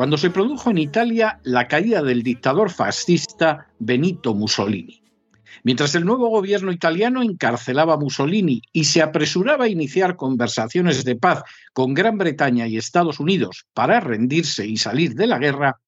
cuando 0.00 0.16
se 0.16 0.30
produjo 0.30 0.70
en 0.70 0.78
Italia 0.78 1.40
la 1.42 1.68
caída 1.68 2.00
del 2.00 2.22
dictador 2.22 2.70
fascista 2.70 3.66
Benito 3.78 4.32
Mussolini. 4.32 5.02
Mientras 5.62 5.94
el 5.94 6.06
nuevo 6.06 6.30
gobierno 6.30 6.72
italiano 6.72 7.22
encarcelaba 7.22 7.92
a 7.92 7.96
Mussolini 7.98 8.62
y 8.72 8.84
se 8.84 9.02
apresuraba 9.02 9.66
a 9.66 9.68
iniciar 9.68 10.16
conversaciones 10.16 11.04
de 11.04 11.16
paz 11.16 11.42
con 11.74 11.92
Gran 11.92 12.16
Bretaña 12.16 12.66
y 12.66 12.78
Estados 12.78 13.20
Unidos 13.20 13.66
para 13.74 14.00
rendirse 14.00 14.66
y 14.66 14.78
salir 14.78 15.14
de 15.16 15.26
la 15.26 15.38
guerra, 15.38 15.80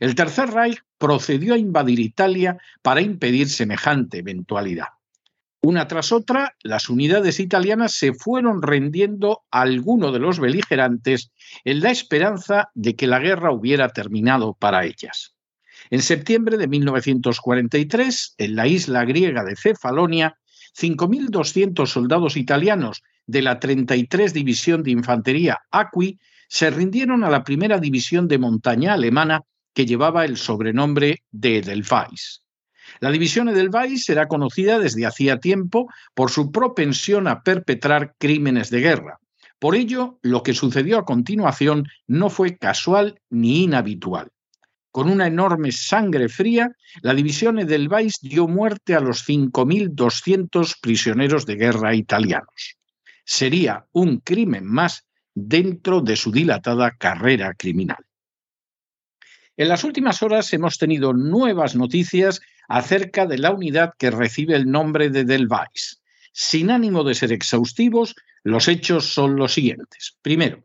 el 0.00 0.14
Tercer 0.14 0.48
Reich 0.48 0.80
procedió 0.96 1.52
a 1.52 1.58
invadir 1.58 1.98
Italia 1.98 2.56
para 2.80 3.02
impedir 3.02 3.50
semejante 3.50 4.20
eventualidad. 4.20 4.97
Una 5.60 5.88
tras 5.88 6.12
otra, 6.12 6.54
las 6.62 6.88
unidades 6.88 7.40
italianas 7.40 7.92
se 7.92 8.14
fueron 8.14 8.62
rendiendo 8.62 9.42
a 9.50 9.62
alguno 9.62 10.12
de 10.12 10.20
los 10.20 10.38
beligerantes 10.38 11.32
en 11.64 11.80
la 11.80 11.90
esperanza 11.90 12.70
de 12.74 12.94
que 12.94 13.08
la 13.08 13.18
guerra 13.18 13.52
hubiera 13.52 13.88
terminado 13.88 14.54
para 14.54 14.84
ellas. 14.84 15.34
En 15.90 16.00
septiembre 16.02 16.58
de 16.58 16.68
1943, 16.68 18.34
en 18.38 18.56
la 18.56 18.66
isla 18.68 19.04
griega 19.04 19.42
de 19.42 19.56
Cefalonia, 19.56 20.38
5.200 20.78 21.86
soldados 21.86 22.36
italianos 22.36 23.02
de 23.26 23.42
la 23.42 23.58
33 23.58 24.32
División 24.32 24.82
de 24.84 24.92
Infantería 24.92 25.58
Acqui 25.70 26.18
se 26.48 26.70
rindieron 26.70 27.24
a 27.24 27.30
la 27.30 27.42
primera 27.42 27.78
división 27.78 28.28
de 28.28 28.38
montaña 28.38 28.94
alemana 28.94 29.42
que 29.74 29.86
llevaba 29.86 30.24
el 30.24 30.36
sobrenombre 30.36 31.24
de 31.30 31.58
Edelweiss. 31.58 32.42
La 33.00 33.10
división 33.10 33.48
Edelweiss 33.48 34.08
era 34.08 34.26
conocida 34.26 34.78
desde 34.78 35.06
hacía 35.06 35.38
tiempo 35.38 35.88
por 36.14 36.30
su 36.30 36.50
propensión 36.50 37.28
a 37.28 37.42
perpetrar 37.42 38.14
crímenes 38.18 38.70
de 38.70 38.80
guerra. 38.80 39.20
Por 39.58 39.74
ello, 39.74 40.18
lo 40.22 40.42
que 40.42 40.54
sucedió 40.54 40.98
a 40.98 41.04
continuación 41.04 41.88
no 42.06 42.30
fue 42.30 42.56
casual 42.56 43.20
ni 43.30 43.64
inhabitual. 43.64 44.28
Con 44.90 45.10
una 45.10 45.26
enorme 45.26 45.70
sangre 45.72 46.28
fría, 46.28 46.72
la 47.02 47.14
división 47.14 47.58
Edelweiss 47.58 48.20
dio 48.20 48.48
muerte 48.48 48.94
a 48.94 49.00
los 49.00 49.28
5.200 49.28 50.76
prisioneros 50.80 51.44
de 51.46 51.56
guerra 51.56 51.94
italianos. 51.94 52.76
Sería 53.24 53.86
un 53.92 54.18
crimen 54.18 54.64
más 54.64 55.04
dentro 55.34 56.00
de 56.00 56.16
su 56.16 56.32
dilatada 56.32 56.92
carrera 56.92 57.54
criminal. 57.54 58.07
En 59.58 59.68
las 59.68 59.82
últimas 59.82 60.22
horas 60.22 60.52
hemos 60.52 60.78
tenido 60.78 61.12
nuevas 61.12 61.74
noticias 61.74 62.40
acerca 62.68 63.26
de 63.26 63.38
la 63.38 63.50
unidad 63.50 63.92
que 63.98 64.12
recibe 64.12 64.54
el 64.54 64.70
nombre 64.70 65.10
de 65.10 65.24
Delvais. 65.24 66.00
Sin 66.32 66.70
ánimo 66.70 67.02
de 67.02 67.16
ser 67.16 67.32
exhaustivos, 67.32 68.14
los 68.44 68.68
hechos 68.68 69.12
son 69.12 69.34
los 69.34 69.54
siguientes. 69.54 70.16
Primero, 70.22 70.62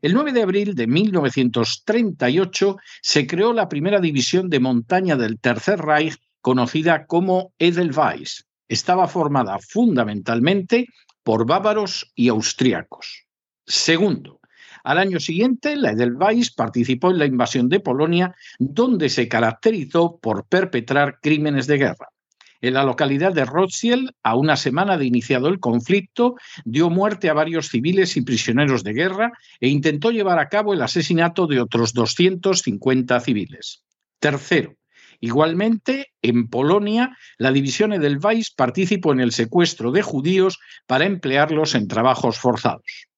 el 0.00 0.14
9 0.14 0.32
de 0.32 0.42
abril 0.42 0.74
de 0.74 0.86
1938 0.86 2.78
se 3.02 3.26
creó 3.26 3.52
la 3.52 3.68
primera 3.68 4.00
división 4.00 4.48
de 4.48 4.58
montaña 4.58 5.16
del 5.16 5.38
Tercer 5.38 5.78
Reich 5.78 6.16
conocida 6.40 7.04
como 7.04 7.52
Edelweiss. 7.58 8.46
Estaba 8.68 9.06
formada 9.06 9.58
fundamentalmente 9.58 10.86
por 11.22 11.44
bávaros 11.44 12.10
y 12.14 12.28
austriacos. 12.28 13.26
Segundo, 13.66 14.39
al 14.84 14.98
año 14.98 15.20
siguiente, 15.20 15.76
la 15.76 15.92
Edelweiss 15.92 16.52
participó 16.52 17.10
en 17.10 17.18
la 17.18 17.26
invasión 17.26 17.68
de 17.68 17.80
Polonia, 17.80 18.34
donde 18.58 19.08
se 19.08 19.28
caracterizó 19.28 20.18
por 20.18 20.46
perpetrar 20.46 21.18
crímenes 21.20 21.66
de 21.66 21.78
guerra. 21.78 22.08
En 22.62 22.74
la 22.74 22.84
localidad 22.84 23.32
de 23.32 23.46
Rothschild, 23.46 24.10
a 24.22 24.36
una 24.36 24.56
semana 24.56 24.98
de 24.98 25.06
iniciado 25.06 25.48
el 25.48 25.60
conflicto, 25.60 26.34
dio 26.64 26.90
muerte 26.90 27.30
a 27.30 27.34
varios 27.34 27.68
civiles 27.68 28.16
y 28.16 28.22
prisioneros 28.22 28.84
de 28.84 28.92
guerra 28.92 29.32
e 29.60 29.68
intentó 29.68 30.10
llevar 30.10 30.38
a 30.38 30.48
cabo 30.48 30.74
el 30.74 30.82
asesinato 30.82 31.46
de 31.46 31.60
otros 31.60 31.94
250 31.94 33.18
civiles. 33.20 33.82
Tercero, 34.18 34.76
Igualmente, 35.22 36.12
en 36.22 36.48
Polonia, 36.48 37.14
la 37.36 37.52
división 37.52 37.92
Edelweiss 37.92 38.50
participó 38.50 39.12
en 39.12 39.20
el 39.20 39.32
secuestro 39.32 39.92
de 39.92 40.00
judíos 40.00 40.58
para 40.86 41.04
emplearlos 41.04 41.74
en 41.74 41.88
trabajos 41.88 42.38
forzados. 42.38 43.09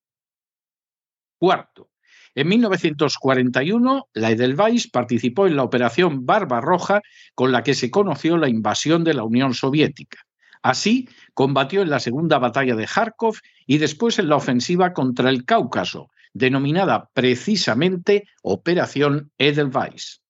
Cuarto, 1.42 1.90
en 2.36 2.46
1941, 2.46 4.06
la 4.14 4.30
Edelweiss 4.30 4.88
participó 4.88 5.48
en 5.48 5.56
la 5.56 5.64
Operación 5.64 6.24
Barbarroja, 6.24 7.02
con 7.34 7.50
la 7.50 7.64
que 7.64 7.74
se 7.74 7.90
conoció 7.90 8.36
la 8.36 8.48
invasión 8.48 9.02
de 9.02 9.14
la 9.14 9.24
Unión 9.24 9.52
Soviética. 9.52 10.20
Así, 10.62 11.08
combatió 11.34 11.82
en 11.82 11.90
la 11.90 11.98
Segunda 11.98 12.38
Batalla 12.38 12.76
de 12.76 12.86
Kharkov 12.86 13.38
y 13.66 13.78
después 13.78 14.20
en 14.20 14.28
la 14.28 14.36
ofensiva 14.36 14.92
contra 14.92 15.30
el 15.30 15.44
Cáucaso, 15.44 16.10
denominada 16.32 17.10
precisamente 17.12 18.28
Operación 18.44 19.32
Edelweiss. 19.36 20.22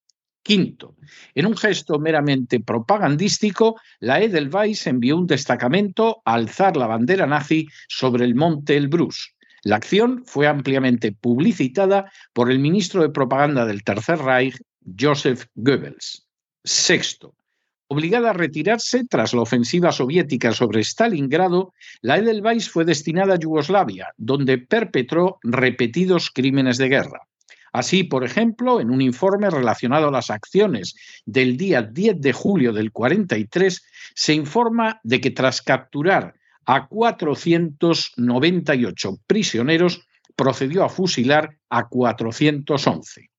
Quinto, 0.42 0.96
en 1.34 1.44
un 1.44 1.58
gesto 1.58 1.98
meramente 1.98 2.58
propagandístico, 2.60 3.78
la 4.00 4.18
Edelweiss 4.18 4.86
envió 4.86 5.18
un 5.18 5.26
destacamento 5.26 6.22
a 6.24 6.32
alzar 6.32 6.78
la 6.78 6.86
bandera 6.86 7.26
nazi 7.26 7.68
sobre 7.86 8.24
el 8.24 8.34
monte 8.34 8.78
Elbrus. 8.78 9.34
La 9.64 9.76
acción 9.76 10.24
fue 10.26 10.48
ampliamente 10.48 11.12
publicitada 11.12 12.10
por 12.32 12.50
el 12.50 12.58
ministro 12.58 13.02
de 13.02 13.10
Propaganda 13.10 13.64
del 13.64 13.84
Tercer 13.84 14.18
Reich, 14.18 14.56
Joseph 14.98 15.44
Goebbels. 15.54 16.26
Sexto, 16.64 17.36
obligada 17.86 18.30
a 18.30 18.32
retirarse 18.32 19.04
tras 19.04 19.34
la 19.34 19.42
ofensiva 19.42 19.92
soviética 19.92 20.52
sobre 20.52 20.80
Stalingrado, 20.80 21.74
la 22.00 22.18
Edelweiss 22.18 22.70
fue 22.70 22.84
destinada 22.84 23.34
a 23.34 23.38
Yugoslavia, 23.38 24.12
donde 24.16 24.58
perpetró 24.58 25.38
repetidos 25.42 26.30
crímenes 26.30 26.78
de 26.78 26.88
guerra. 26.88 27.28
Así, 27.72 28.02
por 28.02 28.24
ejemplo, 28.24 28.80
en 28.80 28.90
un 28.90 29.00
informe 29.00 29.48
relacionado 29.48 30.08
a 30.08 30.10
las 30.10 30.30
acciones 30.30 30.94
del 31.24 31.56
día 31.56 31.82
10 31.82 32.20
de 32.20 32.32
julio 32.32 32.72
del 32.72 32.92
43, 32.92 33.82
se 34.14 34.34
informa 34.34 35.00
de 35.04 35.20
que 35.20 35.30
tras 35.30 35.62
capturar 35.62 36.34
a 36.64 36.88
498 36.88 39.18
prisioneros, 39.26 40.06
procedió 40.36 40.84
a 40.84 40.88
fusilar 40.88 41.58
a 41.68 41.88
411. 41.88 43.30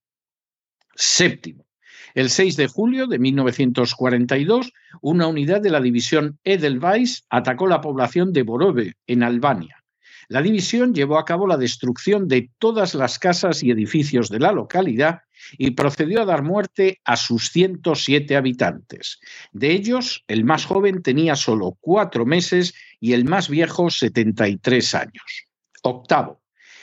Séptimo. 0.96 1.66
El 2.14 2.30
6 2.30 2.58
de 2.58 2.68
julio 2.68 3.08
de 3.08 3.18
1942, 3.18 4.72
una 5.02 5.26
unidad 5.28 5.62
de 5.62 5.72
la 5.72 5.82
división 5.82 6.38
Edelweiss 6.44 7.26
atacó 7.30 7.66
la 7.66 7.82
población 7.82 8.34
de 8.34 8.44
Borove, 8.44 8.94
en 9.08 9.24
Albania. 9.24 9.84
La 10.28 10.42
división 10.42 10.94
llevó 10.94 11.18
a 11.18 11.26
cabo 11.26 11.48
la 11.48 11.58
destrucción 11.58 12.28
de 12.28 12.52
todas 12.60 12.94
las 12.94 13.20
casas 13.20 13.64
y 13.64 13.72
edificios 13.72 14.30
de 14.30 14.40
la 14.40 14.52
localidad 14.52 15.22
y 15.58 15.72
procedió 15.72 16.22
a 16.22 16.26
dar 16.26 16.44
muerte 16.44 17.00
a 17.06 17.18
sus 17.18 17.50
107 17.52 18.36
habitantes. 18.36 19.20
De 19.52 19.72
ellos, 19.72 20.24
el 20.28 20.44
más 20.46 20.66
joven 20.66 21.02
tenía 21.02 21.36
solo 21.36 21.78
cuatro 21.80 22.26
meses 22.26 22.74
y 23.00 23.14
el 23.14 23.26
más 23.26 23.50
viejo 23.50 23.90
73 23.90 24.96
años. 24.96 25.46
Octavo. 25.84 26.42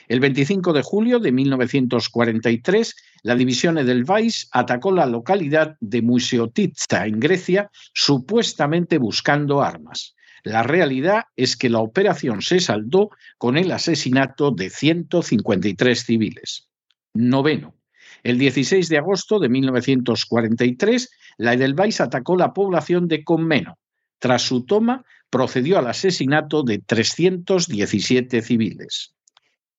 El 0.09 0.19
25 0.19 0.73
de 0.73 0.83
julio 0.83 1.21
de 1.21 1.31
1943, 1.31 2.97
la 3.23 3.37
división 3.37 3.79
Edelweiss 3.79 4.49
atacó 4.51 4.91
la 4.91 5.07
localidad 5.07 5.77
de 5.81 6.03
Museotitsa, 6.03 7.07
en 7.07 7.21
Grecia, 7.21 7.71
supuestamente 7.95 8.99
buscando 8.99 9.63
armas. 9.63 10.17
La 10.43 10.63
realidad 10.63 11.25
es 11.37 11.57
que 11.57 11.69
la 11.69 11.79
operación 11.81 12.43
se 12.43 12.61
saldó 12.61 13.11
con 13.39 13.57
el 13.57 13.71
asesinato 13.71 14.51
de 14.51 14.71
153 14.71 16.05
civiles. 16.05 16.69
Noveno. 17.15 17.75
El 18.23 18.39
16 18.39 18.89
de 18.89 18.99
agosto 18.99 19.39
de 19.39 19.49
1943, 19.49 21.11
la 21.39 21.55
Edelweiss 21.55 22.01
atacó 22.01 22.37
la 22.37 22.53
población 22.53 23.09
de 23.09 23.25
Conmeno. 23.25 23.79
Tras 24.19 24.43
su 24.43 24.67
toma, 24.67 25.05
procedió 25.31 25.79
al 25.79 25.87
asesinato 25.87 26.63
de 26.63 26.79
317 26.79 28.43
civiles. 28.43 29.15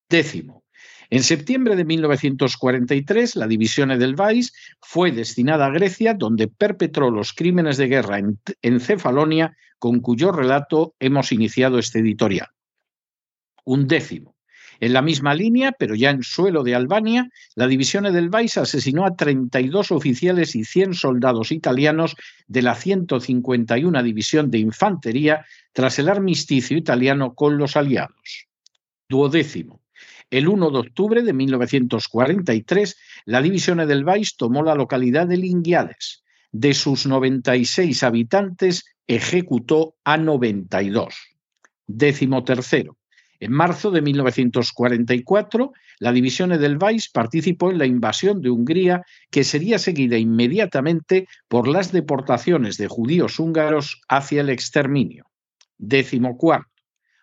Décimo. 0.09 0.63
En 1.09 1.23
septiembre 1.23 1.75
de 1.75 1.83
1943, 1.83 3.35
la 3.35 3.45
división 3.45 3.91
Edelweiss 3.91 4.53
fue 4.79 5.11
destinada 5.11 5.65
a 5.65 5.71
Grecia, 5.71 6.13
donde 6.13 6.47
perpetró 6.47 7.11
los 7.11 7.33
crímenes 7.33 7.75
de 7.77 7.87
guerra 7.87 8.17
en, 8.17 8.39
en 8.61 8.79
Cefalonia, 8.79 9.55
con 9.77 9.99
cuyo 9.99 10.31
relato 10.31 10.95
hemos 10.99 11.31
iniciado 11.33 11.79
este 11.79 11.99
editorial. 11.99 12.47
Un 13.65 13.87
décimo. 13.87 14.35
En 14.81 14.93
la 14.93 15.03
misma 15.03 15.35
línea, 15.35 15.73
pero 15.73 15.93
ya 15.93 16.09
en 16.09 16.23
suelo 16.23 16.63
de 16.63 16.73
Albania, 16.73 17.29
la 17.53 17.67
división 17.67 18.07
Edelweiss 18.07 18.57
asesinó 18.57 19.05
a 19.05 19.15
32 19.15 19.91
oficiales 19.91 20.55
y 20.55 20.63
100 20.63 20.95
soldados 20.95 21.51
italianos 21.51 22.15
de 22.47 22.63
la 22.63 22.73
151 22.73 24.01
División 24.01 24.49
de 24.49 24.57
Infantería 24.57 25.45
tras 25.71 25.99
el 25.99 26.09
armisticio 26.09 26.75
italiano 26.75 27.35
con 27.35 27.59
los 27.59 27.77
aliados. 27.77 28.47
Duodécimo. 29.07 29.81
El 30.31 30.47
1 30.47 30.71
de 30.71 30.79
octubre 30.79 31.21
de 31.21 31.33
1943, 31.33 32.97
la 33.25 33.41
división 33.43 33.81
Edelweiss 33.81 34.35
tomó 34.35 34.63
la 34.63 34.73
localidad 34.73 35.27
de 35.27 35.37
Linguiades. 35.37 36.23
De 36.51 36.73
sus 36.73 37.05
96 37.05 38.01
habitantes, 38.01 38.85
ejecutó 39.05 39.93
a 40.03 40.17
92. 40.17 41.13
Décimo 41.85 42.43
tercero. 42.43 42.97
En 43.41 43.51
marzo 43.51 43.89
de 43.89 44.03
1944, 44.03 45.73
la 45.97 46.11
división 46.11 46.51
Edelweiss 46.51 47.09
participó 47.09 47.71
en 47.71 47.79
la 47.79 47.87
invasión 47.87 48.39
de 48.39 48.51
Hungría, 48.51 49.01
que 49.31 49.43
sería 49.43 49.79
seguida 49.79 50.15
inmediatamente 50.15 51.27
por 51.47 51.67
las 51.67 51.91
deportaciones 51.91 52.77
de 52.77 52.87
judíos 52.87 53.39
húngaros 53.39 53.99
hacia 54.07 54.41
el 54.41 54.49
exterminio. 54.49 55.25
Décimo 55.79 56.37
cuarto. 56.37 56.69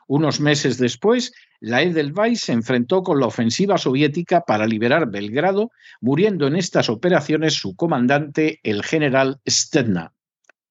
Unos 0.08 0.40
meses 0.40 0.76
después, 0.78 1.32
la 1.60 1.82
Edelweiss 1.82 2.40
se 2.40 2.52
enfrentó 2.52 3.04
con 3.04 3.20
la 3.20 3.26
ofensiva 3.26 3.78
soviética 3.78 4.40
para 4.40 4.66
liberar 4.66 5.08
Belgrado, 5.08 5.70
muriendo 6.00 6.48
en 6.48 6.56
estas 6.56 6.88
operaciones 6.88 7.54
su 7.54 7.76
comandante, 7.76 8.58
el 8.64 8.82
general 8.82 9.40
Stedna. 9.48 10.12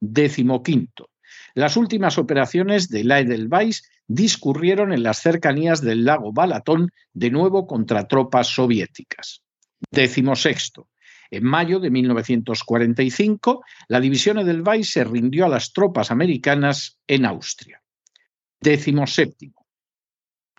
Décimo 0.01 0.61
quinto. 0.61 1.09
Las 1.57 1.75
últimas 1.75 2.19
operaciones 2.19 2.87
de 2.87 3.03
la 3.03 3.19
Edelweiss 3.19 3.89
discurrieron 4.07 4.93
en 4.93 5.01
las 5.01 5.23
cercanías 5.23 5.81
del 5.81 6.05
lago 6.05 6.31
Balatón, 6.31 6.91
de 7.13 7.31
nuevo 7.31 7.65
contra 7.65 8.07
tropas 8.07 8.45
soviéticas. 8.45 9.41
Décimo 9.89 10.35
sexto. 10.35 10.87
En 11.31 11.43
mayo 11.45 11.79
de 11.79 11.89
1945, 11.89 13.63
la 13.87 13.99
división 13.99 14.37
Edelweiss 14.37 14.91
se 14.91 15.03
rindió 15.03 15.45
a 15.45 15.49
las 15.49 15.73
tropas 15.73 16.11
americanas 16.11 16.99
en 17.07 17.25
Austria. 17.25 17.81
Décimo 18.61 19.07
séptimo. 19.07 19.65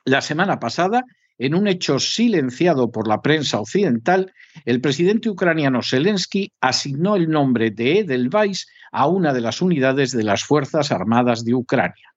La 0.04 0.20
semana 0.20 0.58
pasada, 0.58 1.04
en 1.38 1.54
un 1.54 1.68
hecho 1.68 1.98
silenciado 1.98 2.90
por 2.90 3.08
la 3.08 3.22
prensa 3.22 3.60
occidental, 3.60 4.32
el 4.64 4.80
presidente 4.80 5.30
ucraniano 5.30 5.82
Zelensky 5.82 6.52
asignó 6.60 7.16
el 7.16 7.28
nombre 7.30 7.70
de 7.70 8.00
Edelweiss 8.00 8.66
a 8.90 9.06
una 9.06 9.32
de 9.32 9.40
las 9.40 9.62
unidades 9.62 10.12
de 10.12 10.24
las 10.24 10.44
Fuerzas 10.44 10.90
Armadas 10.90 11.44
de 11.44 11.54
Ucrania. 11.54 12.14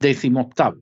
Décimo 0.00 0.40
octavo. 0.40 0.80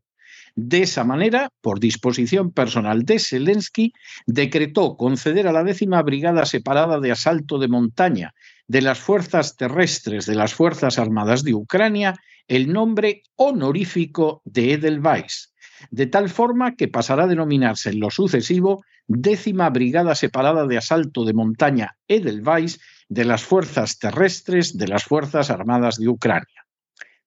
De 0.55 0.83
esa 0.83 1.03
manera, 1.03 1.49
por 1.63 1.81
disposición 1.81 2.53
personal 2.53 3.05
de 3.05 3.19
Zelensky, 3.19 3.95
decretó 4.27 4.97
conceder 4.97 5.49
a 5.49 5.53
la 5.53 5.65
décima 5.65 6.03
Brigada 6.03 6.45
Separada 6.45 7.01
de 7.01 7.11
Asalto 7.11 7.59
de 7.59 7.69
Montaña 7.69 8.35
de 8.69 8.83
las 8.83 8.99
Fuerzas 8.99 9.57
Terrestres 9.57 10.27
de 10.27 10.35
las 10.35 10.53
Fuerzas 10.53 10.99
Armadas 10.99 11.43
de 11.43 11.55
Ucrania 11.55 12.15
el 12.49 12.73
nombre 12.73 13.23
honorífico 13.37 14.43
de 14.45 14.75
Edelweiss, 14.75 15.52
de 15.91 16.07
tal 16.07 16.29
forma 16.29 16.77
que 16.77 16.89
pasará 16.89 17.25
a 17.25 17.29
denominarse 17.29 17.91
en 17.91 18.01
lo 18.01 18.11
sucesivo 18.11 18.85
décima 19.07 19.71
Brigada 19.71 20.15
Separada 20.15 20.67
de 20.67 20.79
Asalto 20.79 21.25
de 21.25 21.35
Montaña 21.35 21.97
Edelweiss 22.09 22.81
de 23.09 23.25
las 23.25 23.43
Fuerzas 23.43 23.99
Terrestres 23.99 24.79
de 24.79 24.89
las 24.89 25.05
Fuerzas 25.05 25.51
Armadas 25.51 25.99
de 25.99 26.09
Ucrania. 26.09 26.67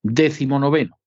Décimo 0.02 0.60
noveno. 0.60 0.98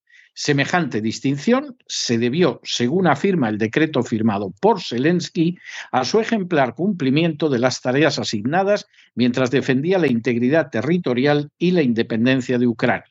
Semejante 0.41 1.01
distinción 1.01 1.77
se 1.89 2.17
debió, 2.17 2.61
según 2.63 3.09
afirma 3.09 3.49
el 3.49 3.59
decreto 3.59 4.05
firmado 4.05 4.55
por 4.61 4.81
Zelensky, 4.81 5.59
a 5.91 6.05
su 6.05 6.21
ejemplar 6.21 6.77
cumplimiento 6.77 7.49
de 7.49 7.59
las 7.59 7.81
tareas 7.81 8.21
asignadas 8.21 8.87
mientras 9.17 9.51
defendía 9.51 9.99
la 9.99 10.07
integridad 10.07 10.71
territorial 10.71 11.51
y 11.59 11.73
la 11.73 11.83
independencia 11.83 12.57
de 12.57 12.69
Ucrania. 12.69 13.08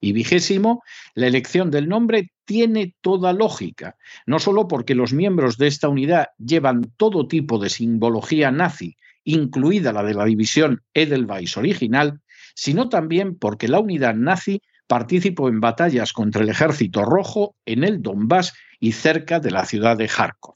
Y 0.00 0.12
vigésimo, 0.12 0.82
la 1.14 1.26
elección 1.26 1.70
del 1.70 1.88
nombre 1.88 2.30
tiene 2.44 2.94
toda 3.00 3.32
lógica, 3.32 3.96
no 4.26 4.38
solo 4.38 4.68
porque 4.68 4.94
los 4.94 5.12
miembros 5.12 5.58
de 5.58 5.66
esta 5.66 5.88
unidad 5.88 6.28
llevan 6.38 6.92
todo 6.96 7.26
tipo 7.26 7.58
de 7.58 7.68
simbología 7.68 8.50
nazi, 8.50 8.96
incluida 9.24 9.92
la 9.92 10.02
de 10.02 10.14
la 10.14 10.24
división 10.24 10.82
Edelweiss 10.94 11.56
original, 11.56 12.20
sino 12.54 12.88
también 12.88 13.36
porque 13.36 13.68
la 13.68 13.80
unidad 13.80 14.14
nazi 14.14 14.62
participó 14.86 15.48
en 15.48 15.60
batallas 15.60 16.12
contra 16.12 16.42
el 16.42 16.48
ejército 16.48 17.04
rojo 17.04 17.54
en 17.66 17.84
el 17.84 18.02
Donbass 18.02 18.54
y 18.80 18.92
cerca 18.92 19.40
de 19.40 19.50
la 19.50 19.66
ciudad 19.66 19.96
de 19.96 20.08
Kharkov. 20.08 20.54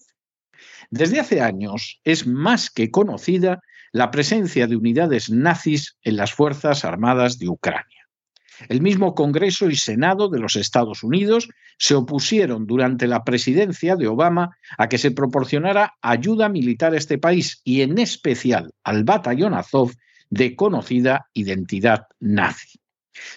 Desde 0.90 1.20
hace 1.20 1.40
años 1.40 2.00
es 2.04 2.26
más 2.26 2.70
que 2.70 2.90
conocida 2.90 3.60
la 3.92 4.10
presencia 4.10 4.66
de 4.66 4.76
unidades 4.76 5.30
nazis 5.30 5.96
en 6.02 6.16
las 6.16 6.32
Fuerzas 6.32 6.84
Armadas 6.84 7.38
de 7.38 7.48
Ucrania. 7.48 8.01
El 8.68 8.80
mismo 8.80 9.14
Congreso 9.14 9.68
y 9.68 9.76
Senado 9.76 10.28
de 10.28 10.38
los 10.38 10.56
Estados 10.56 11.02
Unidos 11.02 11.48
se 11.78 11.94
opusieron 11.94 12.66
durante 12.66 13.06
la 13.06 13.24
presidencia 13.24 13.96
de 13.96 14.08
Obama 14.08 14.56
a 14.78 14.88
que 14.88 14.98
se 14.98 15.10
proporcionara 15.10 15.94
ayuda 16.00 16.48
militar 16.48 16.94
a 16.94 16.98
este 16.98 17.18
país 17.18 17.60
y 17.64 17.82
en 17.82 17.98
especial 17.98 18.72
al 18.84 19.04
batallón 19.04 19.54
Azov 19.54 19.92
de 20.30 20.56
conocida 20.56 21.26
identidad 21.34 22.06
nazi. 22.20 22.78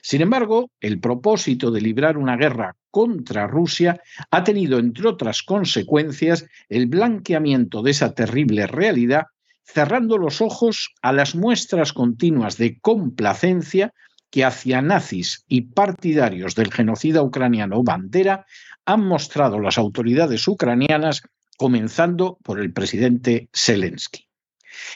Sin 0.01 0.21
embargo, 0.21 0.71
el 0.79 0.99
propósito 0.99 1.71
de 1.71 1.81
librar 1.81 2.17
una 2.17 2.37
guerra 2.37 2.75
contra 2.91 3.47
Rusia 3.47 3.99
ha 4.31 4.43
tenido, 4.43 4.79
entre 4.79 5.07
otras 5.07 5.43
consecuencias, 5.43 6.45
el 6.69 6.87
blanqueamiento 6.87 7.81
de 7.81 7.91
esa 7.91 8.13
terrible 8.13 8.67
realidad, 8.67 9.25
cerrando 9.63 10.17
los 10.17 10.39
ojos 10.39 10.93
a 11.01 11.11
las 11.11 11.35
muestras 11.35 11.91
continuas 11.91 12.57
de 12.57 12.79
complacencia 12.79 13.93
que 14.35 14.43
hacia 14.43 14.81
nazis 14.81 15.45
y 15.47 15.61
partidarios 15.61 16.55
del 16.55 16.69
genocida 16.73 17.21
ucraniano 17.21 17.83
Bandera 17.83 18.45
han 18.83 19.07
mostrado 19.07 19.61
las 19.61 19.77
autoridades 19.77 20.45
ucranianas, 20.45 21.21
comenzando 21.55 22.37
por 22.43 22.59
el 22.59 22.73
presidente 22.73 23.47
Zelensky. 23.55 24.27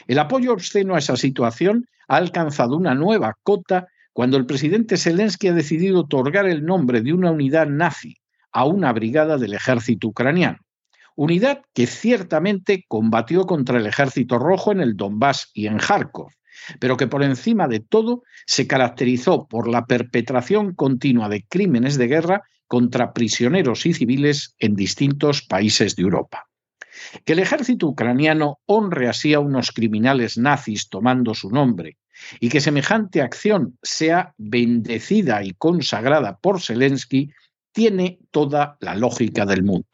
El 0.06 0.18
apoyo 0.18 0.52
obsceno 0.52 0.94
a 0.94 0.98
esa 0.98 1.16
situación 1.16 1.86
ha 2.06 2.16
alcanzado 2.16 2.76
una 2.76 2.94
nueva 2.94 3.38
cota 3.42 3.86
cuando 4.12 4.36
el 4.36 4.44
presidente 4.44 4.98
Zelensky 4.98 5.48
ha 5.48 5.54
decidido 5.54 6.00
otorgar 6.00 6.46
el 6.46 6.66
nombre 6.66 7.00
de 7.00 7.14
una 7.14 7.30
unidad 7.30 7.66
nazi 7.66 8.16
a 8.52 8.66
una 8.66 8.92
brigada 8.92 9.38
del 9.38 9.54
ejército 9.54 10.08
ucraniano. 10.08 10.58
Unidad 11.16 11.62
que 11.72 11.86
ciertamente 11.86 12.84
combatió 12.86 13.46
contra 13.46 13.78
el 13.78 13.86
ejército 13.86 14.38
rojo 14.38 14.70
en 14.70 14.82
el 14.82 14.96
Donbass 14.96 15.50
y 15.54 15.66
en 15.66 15.78
Kharkov, 15.78 16.28
pero 16.78 16.96
que 16.96 17.06
por 17.06 17.22
encima 17.22 17.68
de 17.68 17.80
todo 17.80 18.22
se 18.46 18.66
caracterizó 18.66 19.46
por 19.48 19.68
la 19.68 19.86
perpetración 19.86 20.74
continua 20.74 21.28
de 21.28 21.44
crímenes 21.44 21.96
de 21.96 22.08
guerra 22.08 22.42
contra 22.66 23.12
prisioneros 23.12 23.86
y 23.86 23.94
civiles 23.94 24.54
en 24.58 24.76
distintos 24.76 25.42
países 25.42 25.96
de 25.96 26.02
Europa. 26.02 26.46
Que 27.24 27.32
el 27.32 27.40
ejército 27.40 27.88
ucraniano 27.88 28.60
honre 28.66 29.08
así 29.08 29.34
a 29.34 29.40
unos 29.40 29.72
criminales 29.72 30.38
nazis 30.38 30.88
tomando 30.88 31.34
su 31.34 31.50
nombre 31.50 31.98
y 32.38 32.48
que 32.48 32.60
semejante 32.60 33.22
acción 33.22 33.78
sea 33.82 34.34
bendecida 34.36 35.42
y 35.42 35.52
consagrada 35.54 36.38
por 36.38 36.60
Zelensky 36.60 37.30
tiene 37.72 38.18
toda 38.30 38.76
la 38.80 38.94
lógica 38.94 39.46
del 39.46 39.62
mundo. 39.62 39.88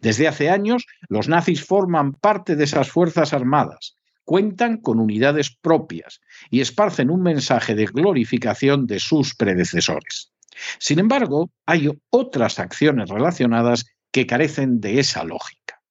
Desde 0.00 0.28
hace 0.28 0.48
años, 0.48 0.86
los 1.08 1.28
nazis 1.28 1.64
forman 1.64 2.14
parte 2.14 2.56
de 2.56 2.64
esas 2.64 2.90
fuerzas 2.90 3.32
armadas, 3.34 3.98
cuentan 4.30 4.76
con 4.76 5.00
unidades 5.00 5.50
propias 5.50 6.20
y 6.50 6.60
esparcen 6.60 7.10
un 7.10 7.20
mensaje 7.20 7.74
de 7.74 7.86
glorificación 7.86 8.86
de 8.86 9.00
sus 9.00 9.34
predecesores. 9.34 10.30
Sin 10.78 11.00
embargo, 11.00 11.50
hay 11.66 11.88
otras 12.10 12.60
acciones 12.60 13.10
relacionadas 13.10 13.86
que 14.12 14.28
carecen 14.28 14.80
de 14.80 15.00
esa 15.00 15.24
lógica. 15.24 15.82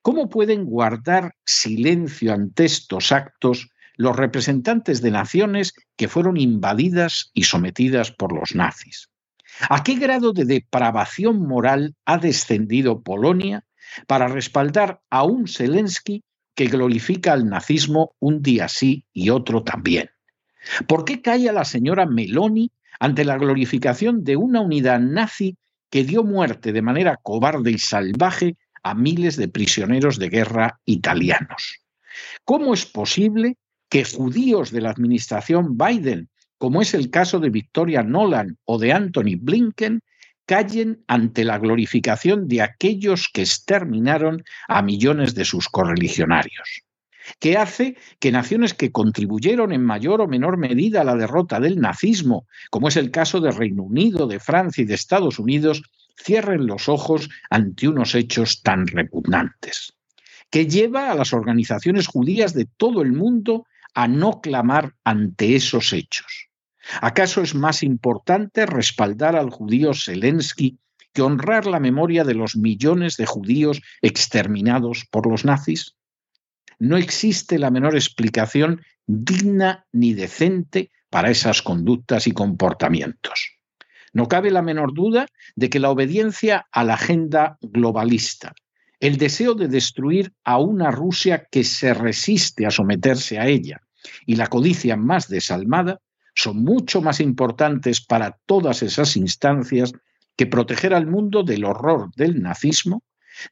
¿Cómo 0.00 0.30
pueden 0.30 0.64
guardar 0.64 1.34
silencio 1.44 2.32
ante 2.32 2.64
estos 2.64 3.12
actos 3.12 3.68
los 3.96 4.16
representantes 4.16 5.02
de 5.02 5.10
naciones 5.10 5.74
que 5.98 6.08
fueron 6.08 6.38
invadidas 6.38 7.32
y 7.34 7.42
sometidas 7.42 8.10
por 8.10 8.32
los 8.32 8.54
nazis? 8.54 9.10
¿A 9.68 9.82
qué 9.82 9.96
grado 9.96 10.32
de 10.32 10.46
depravación 10.46 11.46
moral 11.46 11.94
ha 12.06 12.16
descendido 12.16 13.02
Polonia 13.02 13.62
para 14.06 14.26
respaldar 14.26 15.02
a 15.10 15.24
un 15.24 15.46
Zelensky 15.48 16.24
que 16.54 16.66
glorifica 16.66 17.32
al 17.32 17.48
nazismo 17.48 18.14
un 18.20 18.42
día 18.42 18.68
sí 18.68 19.04
y 19.12 19.30
otro 19.30 19.62
también? 19.62 20.10
¿Por 20.86 21.04
qué 21.04 21.20
calla 21.20 21.52
la 21.52 21.64
señora 21.64 22.06
Meloni 22.06 22.70
ante 23.00 23.24
la 23.24 23.36
glorificación 23.36 24.24
de 24.24 24.36
una 24.36 24.60
unidad 24.60 25.00
nazi 25.00 25.56
que 25.90 26.04
dio 26.04 26.24
muerte 26.24 26.72
de 26.72 26.82
manera 26.82 27.18
cobarde 27.22 27.70
y 27.70 27.78
salvaje 27.78 28.56
a 28.82 28.94
miles 28.94 29.36
de 29.36 29.48
prisioneros 29.48 30.18
de 30.18 30.28
guerra 30.28 30.80
italianos? 30.84 31.80
¿Cómo 32.44 32.74
es 32.74 32.86
posible 32.86 33.56
que 33.88 34.04
judíos 34.04 34.70
de 34.70 34.80
la 34.80 34.90
administración 34.90 35.76
Biden 35.76 36.28
como 36.64 36.80
es 36.80 36.94
el 36.94 37.10
caso 37.10 37.40
de 37.40 37.50
Victoria 37.50 38.02
Nolan 38.02 38.56
o 38.64 38.78
de 38.78 38.90
Anthony 38.92 39.36
Blinken, 39.38 40.00
callen 40.46 41.02
ante 41.06 41.44
la 41.44 41.58
glorificación 41.58 42.48
de 42.48 42.62
aquellos 42.62 43.28
que 43.32 43.42
exterminaron 43.42 44.44
a 44.68 44.82
millones 44.82 45.34
de 45.34 45.44
sus 45.44 45.68
correligionarios, 45.68 46.82
que 47.38 47.56
hace 47.56 47.96
que 48.18 48.32
naciones 48.32 48.74
que 48.74 48.92
contribuyeron 48.92 49.72
en 49.72 49.82
mayor 49.82 50.20
o 50.20 50.28
menor 50.28 50.58
medida 50.58 51.00
a 51.00 51.04
la 51.04 51.16
derrota 51.16 51.60
del 51.60 51.80
nazismo, 51.80 52.46
como 52.70 52.88
es 52.88 52.96
el 52.96 53.10
caso 53.10 53.40
de 53.40 53.50
Reino 53.50 53.82
Unido, 53.82 54.26
de 54.26 54.40
Francia 54.40 54.82
y 54.82 54.84
de 54.84 54.94
Estados 54.94 55.38
Unidos, 55.38 55.82
cierren 56.16 56.66
los 56.66 56.88
ojos 56.88 57.28
ante 57.50 57.88
unos 57.88 58.14
hechos 58.14 58.62
tan 58.62 58.86
repugnantes, 58.86 59.94
que 60.50 60.66
lleva 60.66 61.10
a 61.10 61.14
las 61.14 61.32
organizaciones 61.32 62.06
judías 62.06 62.54
de 62.54 62.66
todo 62.66 63.02
el 63.02 63.12
mundo 63.12 63.66
a 63.94 64.08
no 64.08 64.40
clamar 64.40 64.94
ante 65.04 65.56
esos 65.56 65.92
hechos. 65.92 66.48
¿Acaso 67.00 67.42
es 67.42 67.54
más 67.54 67.82
importante 67.82 68.66
respaldar 68.66 69.36
al 69.36 69.50
judío 69.50 69.92
Zelensky 69.94 70.78
que 71.12 71.22
honrar 71.22 71.66
la 71.66 71.80
memoria 71.80 72.24
de 72.24 72.34
los 72.34 72.56
millones 72.56 73.16
de 73.16 73.26
judíos 73.26 73.82
exterminados 74.02 75.06
por 75.10 75.26
los 75.26 75.44
nazis? 75.44 75.96
No 76.78 76.96
existe 76.96 77.58
la 77.58 77.70
menor 77.70 77.94
explicación 77.94 78.82
digna 79.06 79.86
ni 79.92 80.12
decente 80.14 80.90
para 81.10 81.30
esas 81.30 81.62
conductas 81.62 82.26
y 82.26 82.32
comportamientos. 82.32 83.58
No 84.12 84.28
cabe 84.28 84.50
la 84.50 84.62
menor 84.62 84.94
duda 84.94 85.26
de 85.56 85.70
que 85.70 85.80
la 85.80 85.90
obediencia 85.90 86.66
a 86.72 86.84
la 86.84 86.94
agenda 86.94 87.58
globalista, 87.60 88.54
el 89.00 89.16
deseo 89.16 89.54
de 89.54 89.68
destruir 89.68 90.32
a 90.44 90.58
una 90.58 90.90
Rusia 90.90 91.46
que 91.50 91.64
se 91.64 91.94
resiste 91.94 92.66
a 92.66 92.70
someterse 92.70 93.38
a 93.38 93.46
ella 93.46 93.80
y 94.24 94.36
la 94.36 94.46
codicia 94.46 94.96
más 94.96 95.28
desalmada 95.28 96.00
son 96.34 96.62
mucho 96.62 97.00
más 97.00 97.20
importantes 97.20 98.00
para 98.00 98.38
todas 98.46 98.82
esas 98.82 99.16
instancias 99.16 99.92
que 100.36 100.46
proteger 100.46 100.94
al 100.94 101.06
mundo 101.06 101.42
del 101.42 101.64
horror 101.64 102.10
del 102.16 102.42
nazismo, 102.42 103.02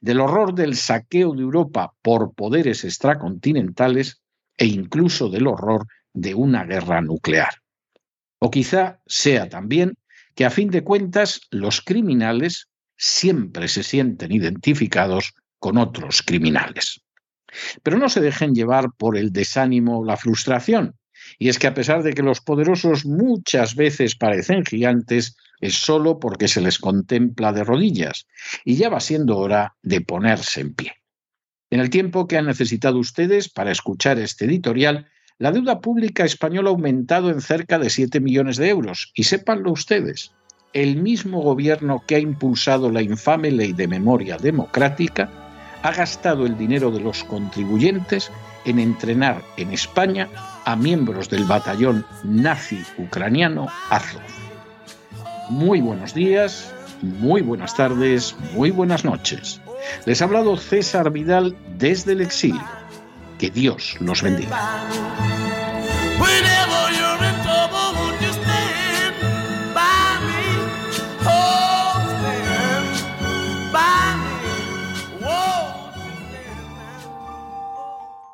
del 0.01 0.19
horror 0.19 0.53
del 0.53 0.75
saqueo 0.75 1.33
de 1.33 1.41
Europa 1.41 1.93
por 2.01 2.33
poderes 2.33 2.83
extracontinentales 2.83 4.21
e 4.57 4.65
incluso 4.65 5.29
del 5.29 5.47
horror 5.47 5.87
de 6.13 6.35
una 6.35 6.65
guerra 6.65 7.01
nuclear. 7.01 7.61
O 8.39 8.51
quizá 8.51 8.99
sea 9.05 9.49
también 9.49 9.95
que 10.35 10.45
a 10.45 10.49
fin 10.49 10.69
de 10.69 10.83
cuentas 10.83 11.41
los 11.51 11.81
criminales 11.81 12.67
siempre 12.97 13.67
se 13.67 13.83
sienten 13.83 14.31
identificados 14.31 15.33
con 15.59 15.77
otros 15.77 16.21
criminales. 16.21 17.01
Pero 17.83 17.97
no 17.97 18.09
se 18.09 18.19
dejen 18.19 18.53
llevar 18.53 18.91
por 18.97 19.17
el 19.17 19.31
desánimo 19.31 19.99
o 19.99 20.05
la 20.05 20.17
frustración, 20.17 20.95
y 21.39 21.49
es 21.49 21.59
que 21.59 21.67
a 21.67 21.73
pesar 21.73 22.03
de 22.03 22.13
que 22.13 22.23
los 22.23 22.41
poderosos 22.41 23.05
muchas 23.05 23.75
veces 23.75 24.15
parecen 24.15 24.65
gigantes, 24.65 25.35
es 25.59 25.75
solo 25.75 26.19
porque 26.19 26.47
se 26.47 26.61
les 26.61 26.79
contempla 26.79 27.53
de 27.53 27.63
rodillas, 27.63 28.27
y 28.65 28.75
ya 28.75 28.89
va 28.89 28.99
siendo 28.99 29.37
hora 29.37 29.75
de 29.81 30.01
ponerse 30.01 30.61
en 30.61 30.73
pie. 30.73 30.93
En 31.69 31.79
el 31.79 31.89
tiempo 31.89 32.27
que 32.27 32.37
han 32.37 32.45
necesitado 32.45 32.99
ustedes 32.99 33.49
para 33.49 33.71
escuchar 33.71 34.19
este 34.19 34.45
editorial, 34.45 35.07
la 35.39 35.51
deuda 35.51 35.81
pública 35.81 36.23
española 36.23 36.69
ha 36.69 36.73
aumentado 36.73 37.29
en 37.29 37.41
cerca 37.41 37.79
de 37.79 37.89
7 37.89 38.19
millones 38.19 38.57
de 38.57 38.69
euros, 38.69 39.11
y 39.15 39.23
sépanlo 39.23 39.71
ustedes, 39.71 40.31
el 40.73 40.97
mismo 40.97 41.41
gobierno 41.41 42.03
que 42.05 42.15
ha 42.15 42.19
impulsado 42.19 42.89
la 42.91 43.01
infame 43.01 43.51
ley 43.51 43.73
de 43.73 43.87
memoria 43.87 44.37
democrática 44.37 45.29
ha 45.83 45.91
gastado 45.91 46.45
el 46.45 46.57
dinero 46.57 46.91
de 46.91 46.99
los 46.99 47.23
contribuyentes 47.23 48.31
en 48.65 48.79
entrenar 48.79 49.41
en 49.57 49.71
España 49.71 50.29
a 50.65 50.75
miembros 50.75 51.29
del 51.29 51.45
batallón 51.45 52.05
nazi 52.23 52.83
ucraniano 52.97 53.67
Azov. 53.89 54.21
Muy 55.49 55.81
buenos 55.81 56.13
días, 56.13 56.73
muy 57.01 57.41
buenas 57.41 57.75
tardes, 57.75 58.35
muy 58.53 58.71
buenas 58.71 59.03
noches. 59.03 59.59
Les 60.05 60.21
ha 60.21 60.25
hablado 60.25 60.57
César 60.57 61.11
Vidal 61.11 61.55
desde 61.77 62.13
el 62.13 62.21
exilio. 62.21 62.63
Que 63.37 63.49
Dios 63.49 63.97
los 63.99 64.21
bendiga. 64.21 64.57